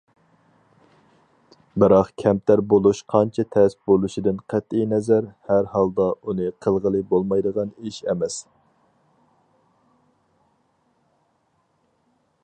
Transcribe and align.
بىراق، 1.83 2.07
كەمتەر 2.23 2.63
بولۇش 2.71 3.01
قانچە 3.13 3.45
تەس 3.55 3.75
بولۇشىدىن 3.91 4.39
قەتئىي 4.53 4.87
نەزەر، 4.95 5.27
ھەرھالدا 5.51 6.09
ئۇنى 6.25 6.49
قىلغىلى 6.67 7.03
بولمايدىغان 7.13 7.77
ئىش 7.85 8.03
ئەمەس. 8.03 8.41